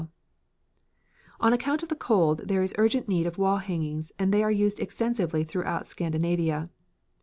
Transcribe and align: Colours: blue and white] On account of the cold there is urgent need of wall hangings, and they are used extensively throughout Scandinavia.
Colours: 0.03 0.09
blue 0.09 0.15
and 0.15 1.41
white] 1.41 1.45
On 1.47 1.53
account 1.53 1.83
of 1.83 1.89
the 1.89 1.95
cold 1.95 2.41
there 2.47 2.63
is 2.63 2.73
urgent 2.79 3.07
need 3.07 3.27
of 3.27 3.37
wall 3.37 3.57
hangings, 3.57 4.11
and 4.17 4.33
they 4.33 4.41
are 4.41 4.49
used 4.49 4.79
extensively 4.79 5.43
throughout 5.43 5.85
Scandinavia. 5.85 6.71